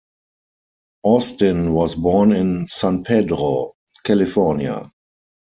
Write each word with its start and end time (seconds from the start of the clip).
Austin 1.03 1.73
was 1.73 1.93
born 1.93 2.31
in 2.31 2.67
San 2.67 3.03
Pedro, 3.03 3.73
California. 4.03 4.91